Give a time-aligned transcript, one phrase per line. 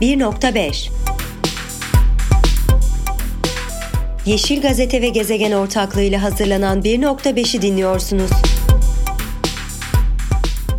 [0.00, 0.90] 1.5
[4.26, 8.30] Yeşil Gazete ve Gezegen ortaklığıyla hazırlanan 1.5'i dinliyorsunuz.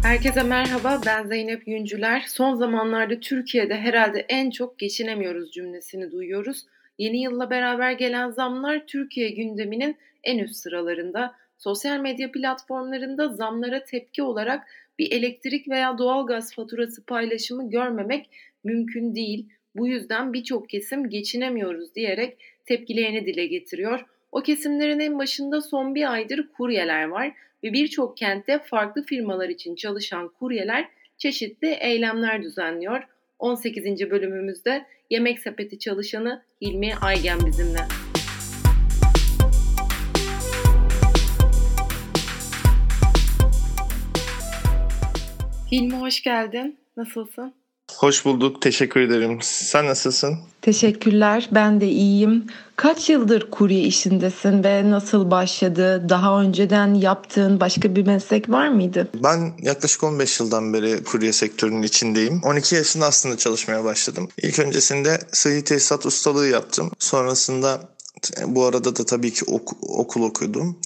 [0.03, 2.23] Herkese merhaba, ben Zeynep Yüncüler.
[2.27, 6.65] Son zamanlarda Türkiye'de herhalde en çok geçinemiyoruz cümlesini duyuyoruz.
[6.97, 11.35] Yeni yılla beraber gelen zamlar Türkiye gündeminin en üst sıralarında.
[11.63, 14.67] Sosyal medya platformlarında zamlara tepki olarak
[14.99, 18.29] bir elektrik veya doğalgaz faturası paylaşımı görmemek
[18.63, 19.45] mümkün değil.
[19.75, 24.05] Bu yüzden birçok kesim geçinemiyoruz diyerek tepkilerini dile getiriyor.
[24.31, 29.75] O kesimlerin en başında son bir aydır kuryeler var ve birçok kentte farklı firmalar için
[29.75, 30.87] çalışan kuryeler
[31.17, 33.03] çeşitli eylemler düzenliyor.
[33.39, 33.85] 18.
[34.09, 38.10] bölümümüzde Yemek Sepeti çalışanı Hilmi Aygen bizimle.
[45.71, 46.79] Hilmi hoş geldin.
[46.97, 47.53] Nasılsın?
[47.95, 48.61] Hoş bulduk.
[48.61, 49.37] Teşekkür ederim.
[49.41, 50.37] Sen nasılsın?
[50.61, 51.49] Teşekkürler.
[51.51, 52.47] Ben de iyiyim.
[52.75, 56.09] Kaç yıldır kurye işindesin ve nasıl başladı?
[56.09, 59.07] Daha önceden yaptığın başka bir meslek var mıydı?
[59.23, 62.41] Ben yaklaşık 15 yıldan beri kurye sektörünün içindeyim.
[62.43, 64.29] 12 yaşında aslında çalışmaya başladım.
[64.37, 66.91] İlk öncesinde sıhhi tesisat ustalığı yaptım.
[66.99, 67.89] Sonrasında
[68.45, 70.77] bu arada da tabii ki ok- okul okudum.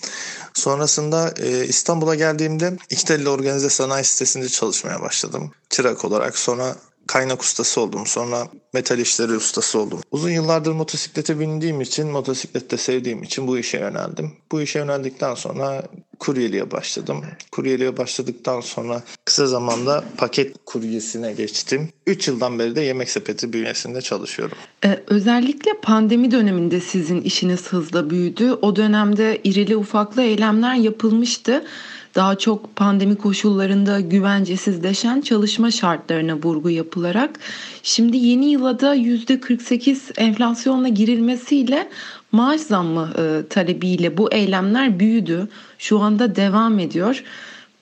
[0.54, 5.52] Sonrasında e, İstanbul'a geldiğimde İkitelli Organize Sanayi Sitesi'nde çalışmaya başladım.
[5.70, 6.76] Çırak olarak sonra
[7.16, 8.06] kaynak ustası oldum.
[8.06, 10.00] Sonra metal işleri ustası oldum.
[10.12, 14.32] Uzun yıllardır motosiklete bindiğim için, motosiklette sevdiğim için bu işe yöneldim.
[14.52, 15.84] Bu işe yöneldikten sonra
[16.20, 17.22] kuryeliğe başladım.
[17.52, 21.90] Kuryeliğe başladıktan sonra kısa zamanda paket kuryesine geçtim.
[22.08, 24.58] 3 yıldan beri de yemek sepeti bünyesinde çalışıyorum.
[24.86, 28.52] Ee, özellikle pandemi döneminde sizin işiniz hızla büyüdü.
[28.62, 31.66] O dönemde irili ufaklı eylemler yapılmıştı
[32.16, 37.40] daha çok pandemi koşullarında güvencesizleşen çalışma şartlarına vurgu yapılarak
[37.84, 41.90] şimdi yeni yıla da %48 enflasyonla girilmesiyle
[42.32, 45.48] maaş zammı e, talebiyle bu eylemler büyüdü.
[45.78, 47.24] Şu anda devam ediyor.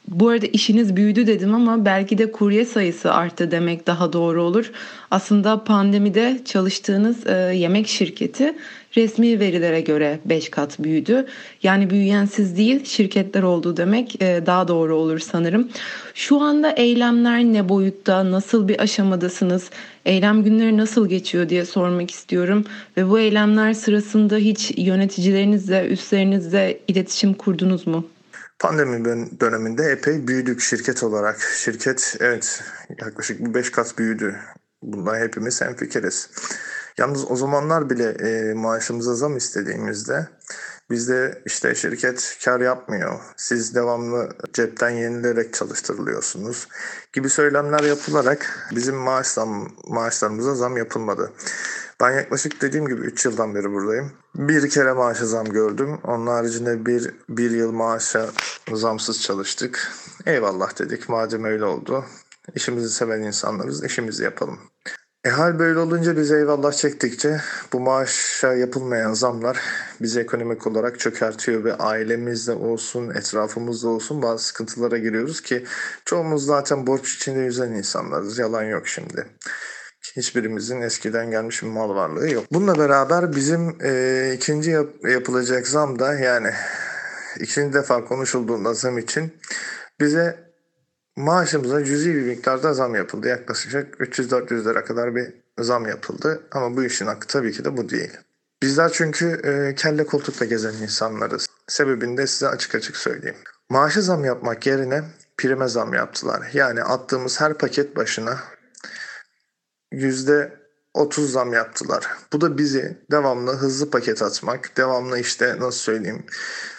[0.07, 4.71] Bu arada işiniz büyüdü dedim ama belki de kurye sayısı arttı demek daha doğru olur.
[5.11, 8.53] Aslında pandemide çalıştığınız e, yemek şirketi
[8.95, 11.25] resmi verilere göre 5 kat büyüdü.
[11.63, 15.69] Yani büyüyen siz değil şirketler oldu demek e, daha doğru olur sanırım.
[16.13, 19.69] Şu anda eylemler ne boyutta, nasıl bir aşamadasınız?
[20.05, 22.65] Eylem günleri nasıl geçiyor diye sormak istiyorum.
[22.97, 28.07] Ve bu eylemler sırasında hiç yöneticilerinizle, üstlerinizle iletişim kurdunuz mu?
[28.59, 29.05] Pandemi
[29.39, 31.39] döneminde epey büyüdük şirket olarak.
[31.39, 32.63] Şirket evet
[33.01, 34.35] yaklaşık bir 5 kat büyüdü.
[34.83, 36.29] Bundan hepimiz hemfikiriz.
[36.97, 40.27] Yalnız o zamanlar bile e, maaşımıza zam istediğimizde
[40.89, 43.19] bizde işte şirket kar yapmıyor.
[43.37, 46.67] Siz devamlı cepten yenilerek çalıştırılıyorsunuz
[47.13, 51.31] gibi söylemler yapılarak bizim maaş zam, maaşlarımıza zam yapılmadı.
[52.01, 54.11] Ben yaklaşık dediğim gibi 3 yıldan beri buradayım.
[54.35, 55.99] Bir kere maaşa zam gördüm.
[56.03, 58.29] Onun haricinde bir, bir yıl maaşa
[58.73, 59.91] zamsız çalıştık.
[60.25, 62.05] Eyvallah dedik madem öyle oldu.
[62.55, 64.59] İşimizi seven insanlarız, işimizi yapalım.
[65.25, 67.41] E hal böyle olunca biz eyvallah çektikçe
[67.73, 69.59] bu maaşa yapılmayan zamlar
[70.01, 75.65] bizi ekonomik olarak çökertiyor ve ailemizde olsun, etrafımızda olsun bazı sıkıntılara giriyoruz ki
[76.05, 78.39] çoğumuz zaten borç içinde yüzen insanlarız.
[78.39, 79.27] Yalan yok şimdi.
[80.15, 82.45] Hiçbirimizin eskiden gelmiş bir mal varlığı yok.
[82.51, 86.51] Bununla beraber bizim e, ikinci yap- yapılacak zam da yani
[87.39, 89.33] ikinci defa konuşulduğunda zam için
[89.99, 90.52] bize
[91.15, 93.27] maaşımıza cüzi bir miktarda zam yapıldı.
[93.27, 96.43] Yaklaşık 300-400 lira kadar bir zam yapıldı.
[96.51, 98.11] Ama bu işin hakkı tabii ki de bu değil.
[98.61, 101.47] Bizler çünkü e, kelle koltukla gezen insanlarız.
[101.67, 103.37] Sebebini de size açık açık söyleyeyim.
[103.69, 105.03] Maaşı zam yapmak yerine
[105.37, 106.49] prime zam yaptılar.
[106.53, 108.39] Yani attığımız her paket başına
[109.91, 110.62] yüzde
[110.93, 112.07] 30 zam yaptılar.
[112.33, 116.25] Bu da bizi devamlı hızlı paket atmak, devamlı işte nasıl söyleyeyim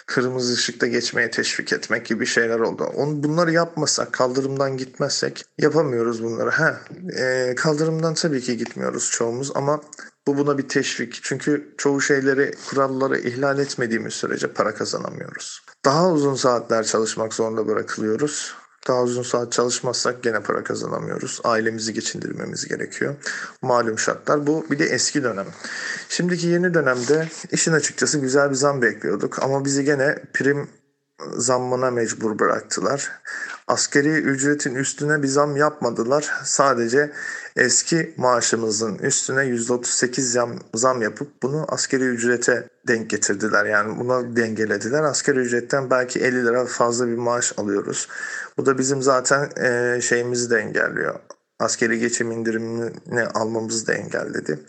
[0.05, 2.83] kırmızı ışıkta geçmeye teşvik etmek gibi şeyler oldu.
[2.83, 6.49] Onu, bunları yapmasak, kaldırımdan gitmezsek yapamıyoruz bunları.
[6.49, 6.81] Ha,
[7.19, 9.81] e, kaldırımdan tabii ki gitmiyoruz çoğumuz ama
[10.27, 11.19] bu buna bir teşvik.
[11.23, 15.61] Çünkü çoğu şeyleri, kuralları ihlal etmediğimiz sürece para kazanamıyoruz.
[15.85, 18.55] Daha uzun saatler çalışmak zorunda bırakılıyoruz.
[18.87, 21.41] Daha uzun saat çalışmazsak gene para kazanamıyoruz.
[21.43, 23.15] Ailemizi geçindirmemiz gerekiyor.
[23.61, 24.47] Malum şartlar.
[24.47, 25.47] Bu bir de eski dönem.
[26.09, 29.43] Şimdiki yeni dönemde işin açıkçası güzel bir zam bekliyorduk.
[29.43, 30.67] Ama bizi gene prim
[31.37, 33.11] zammına mecbur bıraktılar.
[33.67, 36.31] Askeri ücretin üstüne bir zam yapmadılar.
[36.43, 37.11] Sadece
[37.55, 43.65] eski maaşımızın üstüne %38 zam, zam yapıp bunu askeri ücrete denk getirdiler.
[43.65, 45.03] Yani buna dengelediler.
[45.03, 48.07] Askeri ücretten belki 50 lira fazla bir maaş alıyoruz.
[48.57, 51.19] Bu da bizim zaten e, şeyimizi de engelliyor.
[51.59, 54.59] askeri geçim indirimini almamızı da engelledi.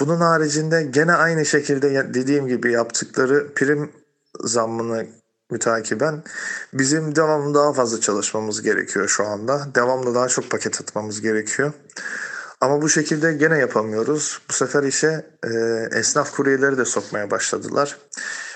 [0.00, 3.92] Bunun haricinde gene aynı şekilde dediğim gibi yaptıkları prim
[4.44, 5.06] zammını
[5.50, 6.22] mütakiben
[6.72, 9.68] bizim devamlı daha fazla çalışmamız gerekiyor şu anda.
[9.74, 11.72] Devamlı daha çok paket atmamız gerekiyor.
[12.60, 14.40] Ama bu şekilde gene yapamıyoruz.
[14.48, 15.50] Bu sefer işe e,
[15.98, 17.96] esnaf kuryeleri de sokmaya başladılar.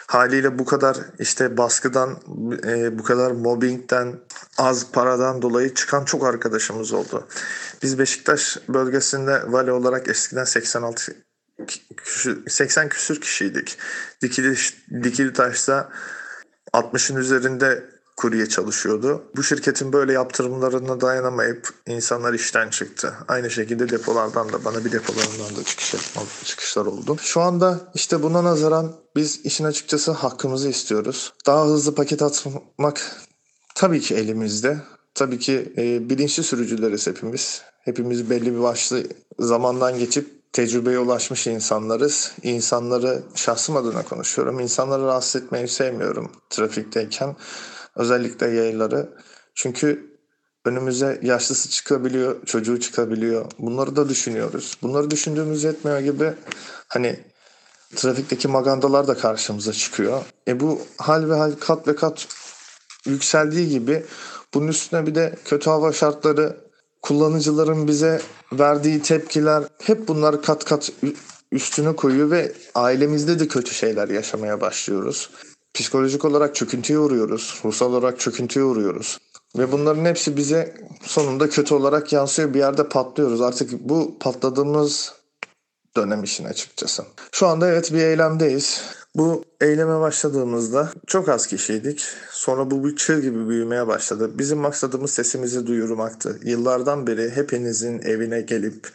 [0.06, 2.18] Haliyle bu kadar işte baskıdan,
[2.66, 4.20] e, bu kadar mobbingden,
[4.58, 7.26] az paradan dolayı çıkan çok arkadaşımız oldu.
[7.82, 11.14] Biz Beşiktaş bölgesinde vali olarak eskiden 86
[12.48, 13.78] 80 küsür kişiydik.
[14.22, 14.56] Dikili,
[15.02, 15.90] Dikili Taş'ta
[16.72, 17.90] 60'ın üzerinde
[18.20, 19.22] kurye çalışıyordu.
[19.36, 23.14] Bu şirketin böyle yaptırımlarına dayanamayıp insanlar işten çıktı.
[23.28, 25.94] Aynı şekilde depolardan da bana bir depolarından da çıkış,
[26.44, 27.16] çıkışlar oldu.
[27.20, 31.32] Şu anda işte buna nazaran biz işin açıkçası hakkımızı istiyoruz.
[31.46, 33.16] Daha hızlı paket atmak
[33.74, 34.78] tabii ki elimizde.
[35.14, 37.62] Tabii ki e, bilinçli sürücüleriz hepimiz.
[37.80, 39.02] Hepimiz belli bir başlı
[39.38, 42.32] zamandan geçip tecrübeye ulaşmış insanlarız.
[42.42, 44.60] İnsanları şahsım adına konuşuyorum.
[44.60, 47.36] İnsanları rahatsız etmeyi sevmiyorum trafikteyken.
[47.96, 49.08] Özellikle yayları.
[49.54, 50.10] Çünkü
[50.64, 53.44] önümüze yaşlısı çıkabiliyor, çocuğu çıkabiliyor.
[53.58, 54.78] Bunları da düşünüyoruz.
[54.82, 56.32] Bunları düşündüğümüz yetmiyor gibi
[56.88, 57.20] hani
[57.96, 60.22] trafikteki magandalar da karşımıza çıkıyor.
[60.48, 62.28] E bu hal ve hal kat ve kat
[63.06, 64.04] yükseldiği gibi
[64.54, 66.69] bunun üstüne bir de kötü hava şartları
[67.02, 70.92] kullanıcıların bize verdiği tepkiler hep bunlar kat kat
[71.52, 75.30] üstüne koyuyor ve ailemizde de kötü şeyler yaşamaya başlıyoruz.
[75.74, 77.60] Psikolojik olarak çöküntüye uğruyoruz.
[77.64, 79.18] Ruhsal olarak çöküntüye uğruyoruz.
[79.58, 82.54] Ve bunların hepsi bize sonunda kötü olarak yansıyor.
[82.54, 83.40] Bir yerde patlıyoruz.
[83.40, 85.12] Artık bu patladığımız
[85.96, 87.04] dönem işin açıkçası.
[87.32, 88.82] Şu anda evet bir eylemdeyiz.
[89.14, 92.06] Bu eyleme başladığımızda çok az kişiydik.
[92.30, 94.38] Sonra bu bir çığ gibi büyümeye başladı.
[94.38, 96.38] Bizim maksadımız sesimizi duyurmaktı.
[96.44, 98.88] Yıllardan beri hepinizin evine gelip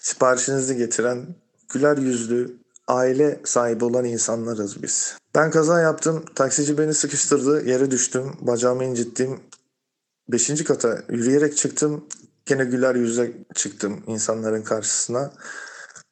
[0.00, 1.26] siparişinizi getiren
[1.72, 2.56] güler yüzlü,
[2.88, 5.16] aile sahibi olan insanlarız biz.
[5.34, 6.24] Ben kaza yaptım.
[6.34, 7.68] Taksici beni sıkıştırdı.
[7.68, 8.32] Yere düştüm.
[8.40, 9.40] Bacağımı incittim.
[10.28, 12.04] Beşinci kata yürüyerek çıktım.
[12.46, 15.32] Gene güler yüzle çıktım insanların karşısına.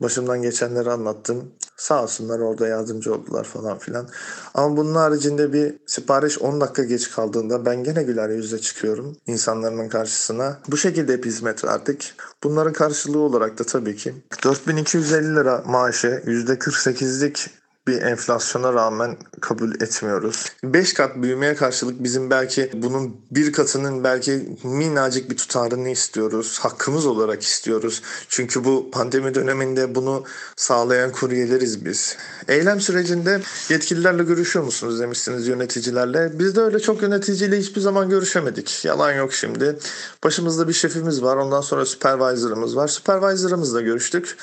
[0.01, 1.53] Başımdan geçenleri anlattım.
[1.77, 4.09] Sağ olsunlar orada yardımcı oldular falan filan.
[4.55, 9.89] Ama bunun haricinde bir sipariş 10 dakika geç kaldığında ben gene güler yüzle çıkıyorum insanların
[9.89, 10.59] karşısına.
[10.69, 12.15] Bu şekilde hep hizmet verdik.
[12.45, 14.15] Bunların karşılığı olarak da tabii ki
[14.45, 17.51] 4250 lira maaşı %48'lik
[17.87, 20.45] bir enflasyona rağmen kabul etmiyoruz.
[20.65, 26.59] 5 kat büyümeye karşılık bizim belki bunun bir katının belki minnacık bir tutarını istiyoruz.
[26.61, 28.03] Hakkımız olarak istiyoruz.
[28.29, 30.25] Çünkü bu pandemi döneminde bunu
[30.57, 32.17] sağlayan kuryeleriz biz.
[32.49, 36.39] Eylem sürecinde yetkililerle görüşüyor musunuz demişsiniz yöneticilerle.
[36.39, 38.85] Biz de öyle çok yöneticiyle hiçbir zaman görüşemedik.
[38.85, 39.79] Yalan yok şimdi.
[40.25, 41.37] Başımızda bir şefimiz var.
[41.37, 42.89] Ondan sonra supervisor'ımız var.
[42.89, 44.37] Supervisor'ımızla görüştük.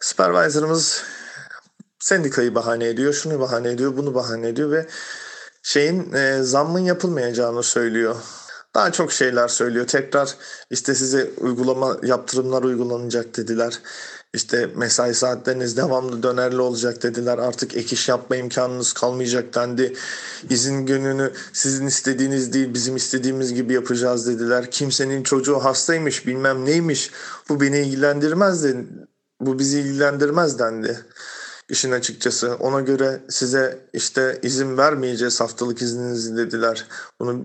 [0.00, 1.02] Supervisor'ımız
[2.06, 4.86] sendikayı bahane ediyor, şunu bahane ediyor, bunu bahane ediyor ve
[5.62, 8.16] şeyin e, zammın yapılmayacağını söylüyor.
[8.74, 9.86] Daha çok şeyler söylüyor.
[9.86, 10.34] Tekrar
[10.70, 13.78] işte size uygulama yaptırımlar uygulanacak dediler.
[14.34, 17.38] İşte mesai saatleriniz devamlı dönerli olacak dediler.
[17.38, 19.94] Artık ek iş yapma imkanınız kalmayacak dendi.
[20.50, 24.70] İzin gününü sizin istediğiniz değil bizim istediğimiz gibi yapacağız dediler.
[24.70, 27.10] Kimsenin çocuğu hastaymış bilmem neymiş
[27.48, 28.84] bu beni ilgilendirmez de
[29.40, 31.04] bu bizi ilgilendirmez dendi
[31.70, 32.54] işin açıkçası.
[32.60, 36.84] Ona göre size işte izin vermeyeceğiz haftalık izninizi dediler.
[37.20, 37.44] Bunu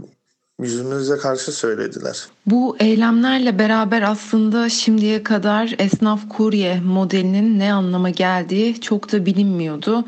[0.61, 2.27] yüzümüze karşı söylediler.
[2.45, 10.05] Bu eylemlerle beraber aslında şimdiye kadar esnaf kurye modelinin ne anlama geldiği çok da bilinmiyordu.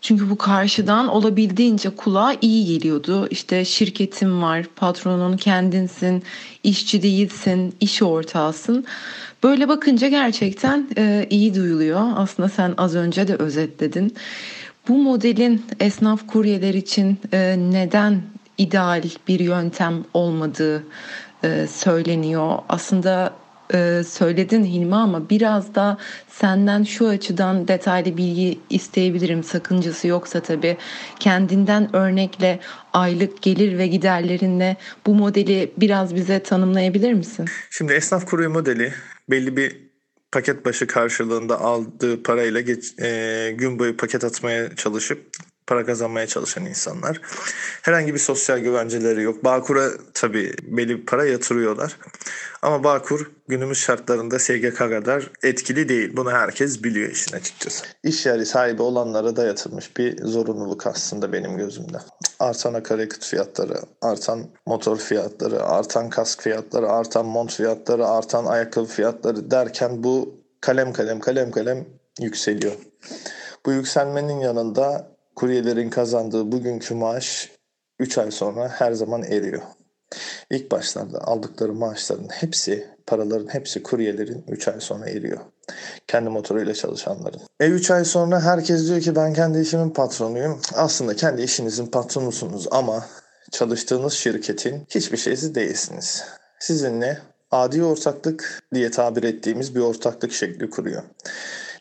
[0.00, 3.26] Çünkü bu karşıdan olabildiğince kulağa iyi geliyordu.
[3.30, 6.22] İşte şirketin var, patronun kendinsin,
[6.62, 8.84] işçi değilsin, iş ortağısın.
[9.44, 12.00] Böyle bakınca gerçekten e, iyi duyuluyor.
[12.16, 14.16] Aslında sen az önce de özetledin.
[14.88, 18.22] Bu modelin esnaf kuryeler için e, neden
[18.58, 20.84] ideal bir yöntem olmadığı
[21.44, 22.58] e, söyleniyor.
[22.68, 23.32] Aslında
[23.74, 25.98] e, söyledin Hilmi ama biraz da
[26.28, 30.76] senden şu açıdan detaylı bilgi isteyebilirim sakıncası yoksa tabii
[31.20, 32.60] kendinden örnekle
[32.92, 37.44] aylık gelir ve giderlerinle bu modeli biraz bize tanımlayabilir misin?
[37.70, 38.92] Şimdi esnaf kurye modeli
[39.30, 39.84] belli bir
[40.32, 45.30] paket başı karşılığında aldığı parayla geç, e, gün boyu paket atmaya çalışıp
[45.66, 47.20] para kazanmaya çalışan insanlar.
[47.82, 49.44] Herhangi bir sosyal güvenceleri yok.
[49.44, 51.96] Bağkur'a tabii belli bir para yatırıyorlar.
[52.62, 56.16] Ama Bağkur günümüz şartlarında SGK kadar etkili değil.
[56.16, 57.84] Bunu herkes biliyor işin açıkçası.
[58.02, 61.98] İş yeri sahibi olanlara dayatılmış bir zorunluluk aslında benim gözümde.
[62.38, 69.50] Artan akaryakıt fiyatları, artan motor fiyatları, artan kask fiyatları, artan mont fiyatları, artan ayakkabı fiyatları
[69.50, 71.86] derken bu kalem kalem kalem kalem
[72.20, 72.72] yükseliyor.
[73.66, 77.50] Bu yükselmenin yanında kuryelerin kazandığı bugünkü maaş
[77.98, 79.62] 3 ay sonra her zaman eriyor.
[80.50, 85.38] İlk başlarda aldıkları maaşların hepsi, paraların hepsi kuryelerin 3 ay sonra eriyor.
[86.06, 87.40] Kendi motoruyla çalışanların.
[87.60, 90.60] E 3 ay sonra herkes diyor ki ben kendi işimin patronuyum.
[90.74, 93.06] Aslında kendi işinizin patronusunuz ama
[93.50, 96.24] çalıştığınız şirketin hiçbir şeysi değilsiniz.
[96.60, 97.18] Sizinle
[97.50, 101.02] adi ortaklık diye tabir ettiğimiz bir ortaklık şekli kuruyor.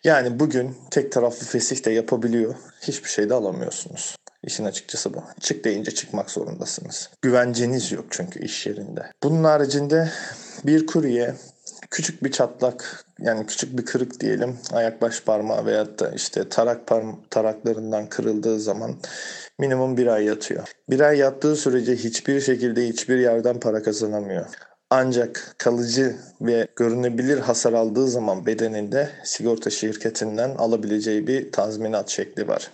[0.04, 2.56] Yani bugün tek taraflı fesih de yapabiliyor.
[2.82, 4.16] Hiçbir şey de alamıyorsunuz.
[4.44, 5.24] İşin açıkçası bu.
[5.40, 7.10] Çık deyince çıkmak zorundasınız.
[7.22, 9.12] Güvenceniz yok çünkü iş yerinde.
[9.24, 10.10] Bunun haricinde
[10.66, 11.36] bir kurye
[11.92, 16.88] küçük bir çatlak yani küçük bir kırık diyelim ayak baş parmağı veyahut da işte tarak
[16.88, 18.96] parm taraklarından kırıldığı zaman
[19.60, 20.68] minimum bir ay yatıyor.
[20.90, 24.46] Bir ay yattığı sürece hiçbir şekilde hiçbir yerden para kazanamıyor.
[24.96, 32.72] Ancak kalıcı ve görünebilir hasar aldığı zaman bedeninde sigorta şirketinden alabileceği bir tazminat şekli var.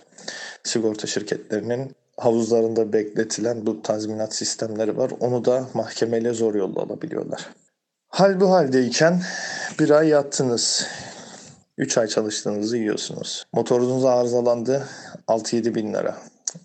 [0.64, 5.10] Sigorta şirketlerinin havuzlarında bekletilen bu tazminat sistemleri var.
[5.20, 7.48] Onu da mahkemeyle zor yolla alabiliyorlar.
[8.08, 9.22] Hal bu haldeyken
[9.78, 10.86] bir ay yattınız.
[11.78, 13.46] 3 ay çalıştığınızı yiyorsunuz.
[13.52, 14.88] Motorunuz arızalandı
[15.28, 16.16] 6-7 bin lira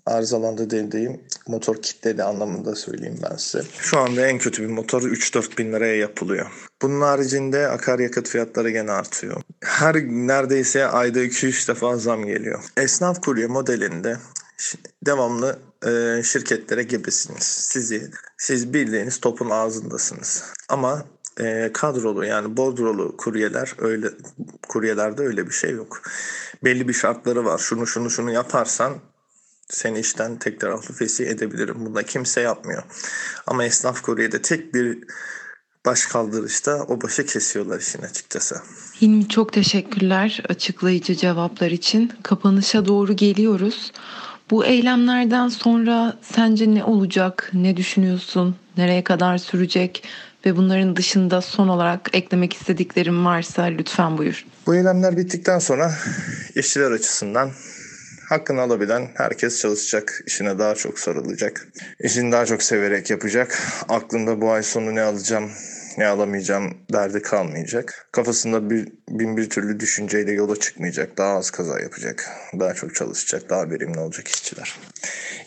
[0.06, 3.64] arızalandı dediğim motor kitledi anlamında söyleyeyim ben size.
[3.78, 6.46] Şu anda en kötü bir motor 3-4 bin liraya yapılıyor.
[6.82, 9.42] Bunun haricinde akaryakıt fiyatları gene artıyor.
[9.64, 12.64] Her neredeyse ayda 2-3 defa zam geliyor.
[12.76, 14.16] Esnaf kurye modelinde
[15.06, 17.42] devamlı e, şirketlere gebesiniz.
[17.42, 20.44] Sizi, siz bildiğiniz topun ağzındasınız.
[20.68, 21.04] Ama
[21.40, 24.08] e, kadrolu yani bordrolu kuryeler öyle
[24.68, 26.02] kuryelerde öyle bir şey yok.
[26.64, 27.58] Belli bir şartları var.
[27.58, 28.94] Şunu şunu şunu yaparsan
[29.68, 31.76] seni işten tek taraflı fesih edebilirim.
[31.78, 32.82] Bunu da kimse yapmıyor.
[33.46, 34.98] Ama esnaf kuryede tek bir
[35.86, 38.56] baş kaldırışta o başı kesiyorlar işin açıkçası.
[39.00, 42.12] Hilmi çok teşekkürler açıklayıcı cevaplar için.
[42.22, 43.92] Kapanışa doğru geliyoruz.
[44.50, 47.50] Bu eylemlerden sonra sence ne olacak?
[47.52, 48.56] Ne düşünüyorsun?
[48.76, 50.04] Nereye kadar sürecek?
[50.46, 54.46] Ve bunların dışında son olarak eklemek istediklerim varsa lütfen buyur.
[54.66, 55.94] Bu eylemler bittikten sonra
[56.54, 57.50] işçiler açısından
[58.28, 61.68] hakkını alabilen herkes çalışacak, işine daha çok sarılacak.
[62.00, 63.62] İşini daha çok severek yapacak.
[63.88, 65.50] Aklında bu ay sonu ne alacağım,
[65.98, 68.08] ne alamayacağım derdi kalmayacak.
[68.12, 71.18] Kafasında bir, bin bir türlü düşünceyle yola çıkmayacak.
[71.18, 72.30] Daha az kaza yapacak.
[72.60, 73.50] Daha çok çalışacak.
[73.50, 74.76] Daha verimli olacak işçiler.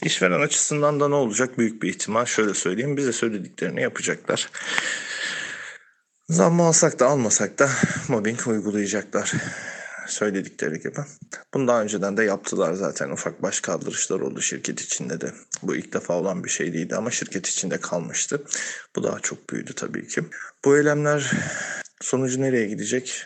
[0.04, 1.58] İşveren açısından da ne olacak?
[1.58, 2.98] Büyük bir ihtimal şöyle söyleyeyim.
[2.98, 4.50] Bize söylediklerini yapacaklar.
[6.30, 7.70] Zam alsak da almasak da
[8.08, 9.34] mobbing uygulayacaklar
[10.12, 11.00] söyledikleri gibi.
[11.54, 13.10] Bunu daha önceden de yaptılar zaten.
[13.10, 15.34] Ufak baş kaldırışlar oldu şirket içinde de.
[15.64, 18.44] Bu ilk defa olan bir şey değildi ama şirket içinde kalmıştı.
[18.96, 20.24] Bu daha çok büyüdü tabii ki.
[20.66, 21.32] Bu eylemler
[22.02, 23.26] sonucu nereye gidecek?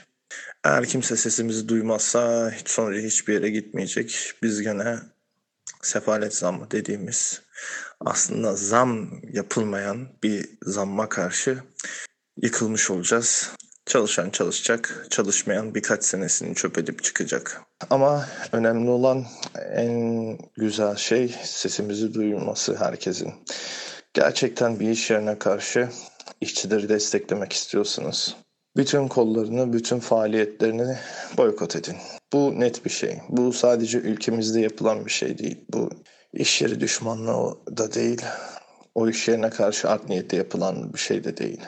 [0.64, 4.34] Eğer kimse sesimizi duymazsa hiç sonucu hiçbir yere gitmeyecek.
[4.44, 5.00] Biz gene
[5.82, 7.42] sefalet zammı dediğimiz
[8.00, 11.64] aslında zam yapılmayan bir zamma karşı
[12.42, 13.52] yıkılmış olacağız.
[13.86, 17.62] Çalışan çalışacak, çalışmayan birkaç senesini çöp edip çıkacak.
[17.90, 19.26] Ama önemli olan
[19.74, 23.34] en güzel şey sesimizi duyulması herkesin.
[24.14, 25.90] Gerçekten bir iş yerine karşı
[26.42, 28.36] işçileri desteklemek istiyorsunuz.
[28.78, 30.98] Bütün kollarını, bütün faaliyetlerini
[31.38, 31.96] boykot edin.
[32.34, 33.18] Bu net bir şey.
[33.30, 35.66] Bu sadece ülkemizde yapılan bir şey değil.
[35.74, 35.90] Bu
[36.34, 38.22] iş yeri düşmanlığı da değil.
[38.96, 41.62] O iş yerine karşı art niyetle yapılan bir şey de değil.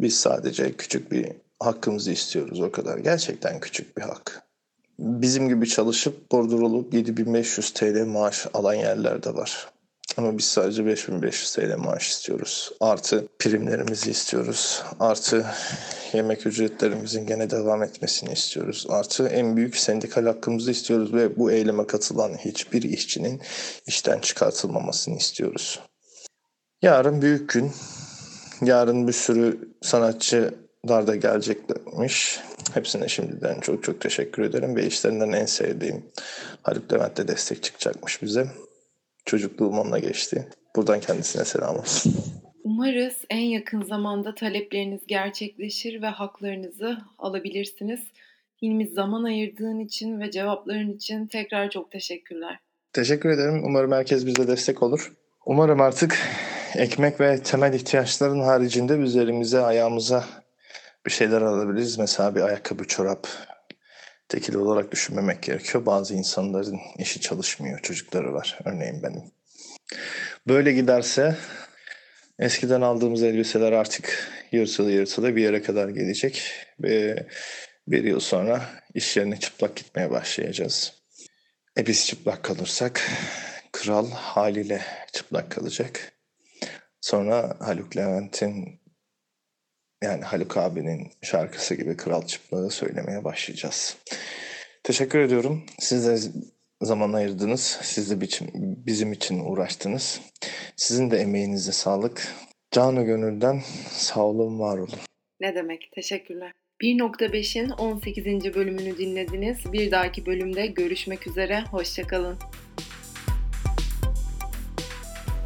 [0.00, 2.98] Biz sadece küçük bir hakkımızı istiyoruz o kadar.
[2.98, 4.42] Gerçekten küçük bir hak.
[4.98, 9.68] Bizim gibi çalışıp bordrolup 7500 TL maaş alan yerler de var.
[10.16, 12.72] Ama biz sadece 5500 TL maaş istiyoruz.
[12.80, 14.82] Artı primlerimizi istiyoruz.
[15.00, 15.46] Artı
[16.12, 18.86] yemek ücretlerimizin gene devam etmesini istiyoruz.
[18.88, 23.40] Artı en büyük sendikal hakkımızı istiyoruz ve bu eyleme katılan hiçbir işçinin
[23.86, 25.80] işten çıkartılmamasını istiyoruz.
[26.82, 27.72] Yarın büyük gün.
[28.62, 30.54] Yarın bir sürü sanatçı
[30.88, 32.40] da geleceklermiş.
[32.74, 36.04] Hepsine şimdiden çok çok teşekkür ederim ve işlerinden en sevdiğim
[36.62, 38.46] Haluk Levent de destek çıkacakmış bize.
[39.24, 40.48] Çocukluğum onunla geçti.
[40.76, 42.14] Buradan kendisine selam olsun.
[42.64, 48.00] Umarız en yakın zamanda talepleriniz gerçekleşir ve haklarınızı alabilirsiniz.
[48.62, 52.58] Hilmi zaman ayırdığın için ve cevapların için tekrar çok teşekkürler.
[52.92, 53.62] Teşekkür ederim.
[53.64, 55.12] Umarım herkes bize destek olur.
[55.46, 56.18] Umarım artık
[56.74, 60.24] ekmek ve temel ihtiyaçların haricinde üzerimize, ayağımıza
[61.06, 61.98] bir şeyler alabiliriz.
[61.98, 63.28] Mesela bir ayakkabı, çorap,
[64.28, 65.86] tekil olarak düşünmemek gerekiyor.
[65.86, 68.58] Bazı insanların işi çalışmıyor, çocukları var.
[68.64, 69.22] Örneğin benim.
[70.48, 71.36] Böyle giderse
[72.38, 76.52] eskiden aldığımız elbiseler artık yırtılı yırtılı bir yere kadar gelecek.
[76.80, 77.26] Ve
[77.88, 78.62] bir yıl sonra
[78.94, 80.92] iş yerine çıplak gitmeye başlayacağız.
[81.78, 83.10] E biz çıplak kalırsak
[83.72, 84.82] kral haliyle
[85.12, 86.12] çıplak kalacak.
[87.00, 88.80] Sonra Haluk Levent'in
[90.02, 93.96] yani Haluk abinin şarkısı gibi kral çıplağı söylemeye başlayacağız.
[94.82, 95.62] Teşekkür ediyorum.
[95.78, 96.18] Siz de
[96.82, 97.78] zaman ayırdınız.
[97.82, 98.20] Siz de
[98.86, 100.20] bizim için uğraştınız.
[100.76, 102.28] Sizin de emeğinize sağlık.
[102.70, 104.98] Canı gönülden sağ olun, var olun.
[105.40, 105.90] Ne demek?
[105.94, 106.52] Teşekkürler.
[106.82, 108.54] 1.5'in 18.
[108.54, 109.72] bölümünü dinlediniz.
[109.72, 111.64] Bir dahaki bölümde görüşmek üzere.
[111.70, 112.38] Hoşçakalın.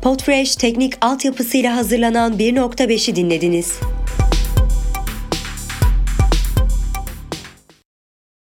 [0.02, 3.80] Podfresh teknik altyapısıyla hazırlanan 1.5'i dinlediniz.